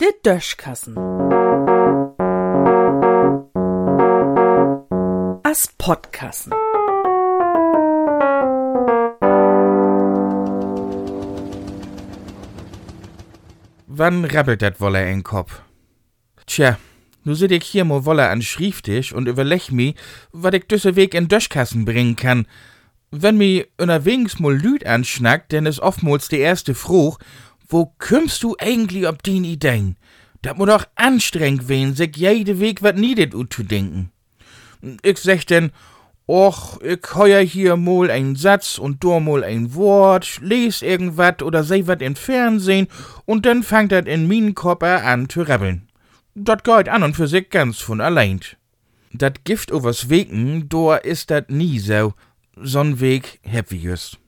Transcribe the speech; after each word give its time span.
Der 0.00 0.12
Döschkassen. 0.24 0.96
As 5.42 5.68
Podkassen. 5.78 6.52
Wann 14.00 14.24
rabbelt 14.24 14.62
dat 14.62 14.80
Wolle 14.80 15.10
in 15.10 15.22
Kopf? 15.22 15.60
Tja, 16.46 16.78
nu 17.24 17.34
sit 17.34 17.52
ich 17.52 17.64
hier 17.64 17.84
mo 17.84 18.06
Wolle 18.06 18.28
an 18.28 18.40
Schrieftisch 18.40 19.12
und 19.12 19.28
überleg 19.28 19.70
mi, 19.70 19.94
wat 20.32 20.54
ich 20.54 20.66
düsse 20.68 20.96
Weg 20.96 21.12
in 21.12 21.28
Döschkassen 21.28 21.84
bringen 21.84 22.16
kann. 22.16 22.46
Wenn 23.12 23.38
mi 23.38 23.66
unterwegs 23.76 24.38
mal 24.38 24.54
Lüd 24.54 24.86
anschnackt, 24.86 25.50
denn 25.50 25.66
is 25.66 25.80
oftmals 25.80 26.28
die 26.28 26.38
erste 26.38 26.76
Fruch, 26.76 27.18
wo 27.68 27.92
kümmst 27.98 28.42
du 28.44 28.54
eigentlich 28.58 29.08
ob 29.08 29.24
din 29.24 29.42
Ideen? 29.42 29.96
Dat 30.42 30.56
muss 30.56 30.68
doch 30.68 30.86
anstrengend 30.94 31.68
wen, 31.68 31.96
sich 31.96 32.16
jede 32.16 32.60
Weg 32.60 32.82
wat 32.82 32.96
niedet 32.96 33.34
zu 33.52 33.64
denken. 33.64 34.12
Ich 35.02 35.18
sag 35.18 35.44
denn, 35.48 35.72
och, 36.26 36.80
ich 36.82 37.14
heuer 37.14 37.40
hier 37.40 37.76
mal 37.76 38.12
ein 38.12 38.36
Satz 38.36 38.78
und 38.78 39.02
do 39.02 39.18
mal 39.18 39.42
ein 39.42 39.74
Wort, 39.74 40.38
les 40.40 40.80
irgendwat 40.80 41.42
oder 41.42 41.64
seh 41.64 41.88
wat 41.88 42.02
in 42.02 42.14
Fernsehen 42.14 42.86
und 43.26 43.44
dann 43.44 43.64
fangt 43.64 43.90
dat 43.90 44.06
in 44.06 44.28
min 44.28 44.54
Kopf 44.54 44.84
an 44.84 45.28
zu 45.28 45.42
rabbeln. 45.42 45.88
Dat 46.36 46.62
geht 46.62 46.88
an 46.88 47.02
und 47.02 47.16
für 47.16 47.26
sich 47.26 47.50
ganz 47.50 47.80
von 47.80 48.00
allein. 48.00 48.40
Dat 49.12 49.44
Gift 49.44 49.72
overs 49.72 50.08
Wegen, 50.08 50.68
do 50.68 50.92
ist 50.92 51.32
dat 51.32 51.50
nie 51.50 51.80
so. 51.80 52.14
So'n 52.56 53.00
Weg 53.00 53.40
heb 53.42 53.70
wie 53.70 53.76
just. 53.76 54.18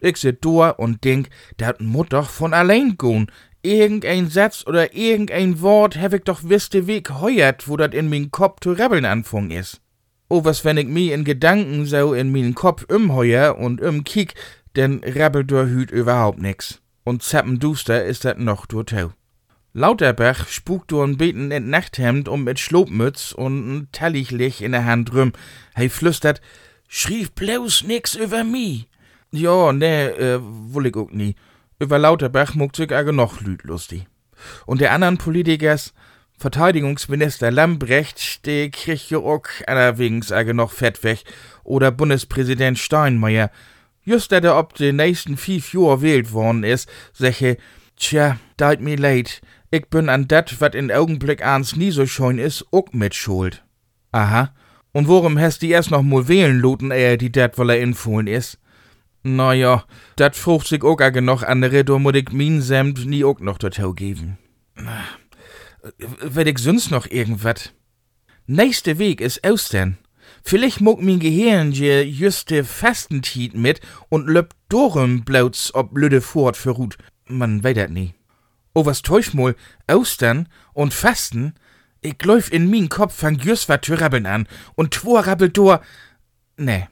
Ich 0.00 0.16
sit 0.16 0.44
do 0.44 0.64
und 0.70 1.04
denk, 1.04 1.28
dat 1.56 1.80
mut 1.80 2.12
doch 2.12 2.30
von 2.30 2.54
allein 2.54 2.96
gehen. 2.98 3.30
Irgendein 3.62 4.28
Satz 4.28 4.64
oder 4.66 4.94
irgendein 4.94 5.60
Wort 5.60 5.96
hab 5.96 6.12
ich 6.12 6.22
doch 6.22 6.40
wisste 6.44 6.86
Weg 6.86 7.10
heuert, 7.10 7.68
wo 7.68 7.76
dat 7.76 7.94
in 7.94 8.08
min 8.08 8.30
Kopf 8.30 8.60
zu 8.60 8.72
rabbeln 8.72 9.04
anfang 9.04 9.50
is. 9.50 9.80
O 10.28 10.44
was 10.44 10.64
wenn 10.64 10.76
ich 10.76 10.86
mi 10.86 11.10
in 11.10 11.24
Gedanken 11.24 11.84
so 11.86 12.14
in 12.14 12.30
min 12.30 12.54
Kopf 12.54 12.84
umheuer 12.88 13.58
und 13.58 13.80
umkick, 13.80 14.34
denn 14.76 15.00
rabbelt 15.04 15.50
do 15.50 15.64
hüt 15.64 15.90
überhaupt 15.90 16.40
nix. 16.40 16.80
Und 17.02 17.22
zappenduster 17.22 18.04
ist 18.04 18.24
dat 18.24 18.38
noch 18.38 18.66
do 18.66 18.82
tau. 18.84 19.12
Lauterbach 19.72 20.48
spukt 20.48 20.92
ein 20.92 21.16
Beten 21.16 21.50
in 21.50 21.70
Nachthemd 21.70 22.28
um 22.28 22.44
mit 22.44 22.58
Schlopmütz 22.58 23.32
und 23.32 23.70
n 23.70 23.88
Tallichlich 23.92 24.62
in 24.62 24.72
der 24.72 24.84
Hand 24.84 25.12
rum. 25.14 25.32
Hei 25.76 25.88
flüstert, 25.88 26.40
schrief 26.88 27.30
bloß 27.32 27.84
nix 27.84 28.14
über 28.14 28.42
mi. 28.42 28.86
Ja, 29.30 29.72
ne, 29.72 30.16
äh, 30.16 30.40
woll 30.40 30.86
ich 30.86 30.96
auch 30.96 31.10
nie. 31.10 31.36
Über 31.78 31.98
Lauterbach 31.98 32.54
muckt 32.54 32.76
sich 32.76 32.92
aga 32.92 33.12
noch 33.12 33.40
lüd 33.40 33.62
lustig. 33.62 34.06
Und 34.66 34.80
der 34.80 34.92
anderen 34.92 35.18
Politikers, 35.18 35.92
Verteidigungsminister 36.38 37.50
Lambrecht, 37.50 38.46
der 38.46 38.70
kriegt 38.70 39.10
ja 39.10 39.18
auch 39.18 39.44
allerdings 39.66 40.32
aga 40.32 40.52
noch 40.52 40.72
fett 40.72 41.04
weg. 41.04 41.24
Oder 41.62 41.90
Bundespräsident 41.90 42.78
Steinmeier. 42.78 43.50
Just 44.04 44.32
da 44.32 44.40
der 44.40 44.56
ob 44.56 44.74
de 44.74 44.92
nächsten 44.92 45.36
fünf 45.36 45.74
Jahr 45.74 46.00
wählt 46.00 46.32
worden 46.32 46.64
ist, 46.64 46.88
seche, 47.12 47.58
tja, 47.96 48.38
deit 48.56 48.80
mir 48.80 48.96
leid. 48.96 49.42
Ich 49.70 49.86
bin 49.88 50.08
an 50.08 50.26
dat, 50.26 50.62
wat 50.62 50.74
in 50.74 50.90
Augenblick 50.90 51.44
ans 51.44 51.76
nie 51.76 51.90
so 51.90 52.06
scheun 52.06 52.38
is, 52.38 52.64
ook 52.70 52.94
mit 52.94 53.14
schuld. 53.14 53.62
Aha. 54.12 54.54
Und 54.98 55.06
worum 55.06 55.38
hast 55.38 55.62
die 55.62 55.70
erst 55.70 55.92
noch 55.92 56.02
mal 56.02 56.26
wählen 56.26 56.58
loten, 56.58 56.90
ehe 56.90 57.16
die 57.16 57.30
dat 57.30 57.56
wolle 57.56 57.78
infohlen 57.78 58.26
is? 58.26 58.58
Na 59.22 59.52
ja, 59.52 59.84
dat 60.16 60.34
frucht 60.34 60.66
sich 60.66 60.82
age 60.82 61.22
noch 61.22 61.44
andere, 61.44 61.84
do 61.84 62.00
muss 62.00 62.16
ich 62.16 62.32
min 62.32 62.60
Semt 62.60 63.06
nie 63.06 63.22
ook 63.22 63.40
noch 63.40 63.58
dortau 63.58 63.92
geben. 63.92 64.38
Werd 65.98 66.48
ich 66.48 66.58
sonst 66.58 66.90
noch 66.90 67.06
irgendwat? 67.06 67.74
Nächste 68.48 68.98
Weg 68.98 69.20
is 69.20 69.44
Austern. 69.44 69.98
Vielleicht 70.42 70.80
muck 70.80 71.00
min 71.00 71.20
Gehirn 71.20 71.70
je 71.70 72.02
juste 72.02 72.64
Fastentiet 72.64 73.54
mit 73.54 73.80
und 74.08 74.26
löp 74.26 74.52
dorum 74.68 75.24
blauts 75.24 75.72
ob 75.76 75.96
Lüde 75.96 76.20
fort 76.20 76.56
für 76.56 76.70
Rut. 76.70 76.98
Man 77.28 77.62
weet 77.62 77.76
dat 77.76 77.90
nie. 77.90 78.14
O 78.74 78.84
was 78.84 79.02
täusch 79.02 79.32
mol, 79.32 79.54
Austern 79.86 80.48
und 80.74 80.92
Fasten? 80.92 81.54
Ich 82.00 82.22
läuf 82.24 82.52
in 82.52 82.70
min 82.70 82.88
Kopf 82.88 83.14
fang 83.14 83.38
just 83.38 83.68
wat 83.68 83.88
rabbeln 83.90 84.26
an 84.26 84.46
und 84.76 84.92
twor 84.92 85.26
rabbelt 85.26 85.56
dor. 85.56 85.82
Ne, 86.56 86.88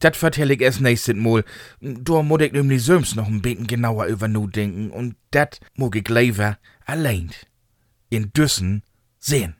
dat 0.00 0.16
vertell 0.16 0.50
ich 0.50 0.60
erst 0.60 0.80
nächstes 0.80 1.16
Mal. 1.16 1.44
Dor 1.80 2.22
muss 2.22 2.42
ich 2.42 2.52
nämlich 2.52 2.82
söms 2.82 3.14
noch 3.14 3.26
ein 3.26 3.42
bisschen 3.42 3.66
genauer 3.66 4.06
über 4.06 4.28
nu 4.28 4.46
denken 4.46 4.90
und 4.90 5.16
dat 5.30 5.60
mag 5.74 5.96
ich 5.96 6.08
lieber 6.08 6.58
allein 6.84 7.30
in 8.10 8.32
Düssen 8.32 8.82
sehen. 9.18 9.56